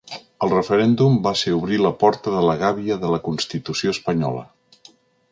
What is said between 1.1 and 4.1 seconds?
va ser obrir la porta de la gàbia de la constitució